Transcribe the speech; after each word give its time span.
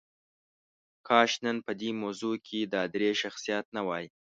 کاش 1.07 1.31
نن 1.43 1.57
په 1.65 1.71
دې 1.79 1.89
موضوع 2.01 2.35
کې 2.47 2.59
دا 2.73 2.81
درې 2.93 3.09
شخصیات 3.21 3.65
نه 3.75 3.81
وای. 3.87 4.05